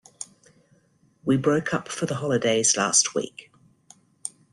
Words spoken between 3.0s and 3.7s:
week